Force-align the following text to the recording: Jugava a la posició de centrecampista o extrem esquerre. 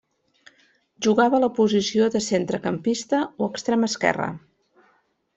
Jugava 1.07 1.35
a 1.39 1.41
la 1.43 1.49
posició 1.59 2.07
de 2.15 2.21
centrecampista 2.27 3.19
o 3.43 3.49
extrem 3.49 3.85
esquerre. 3.89 4.31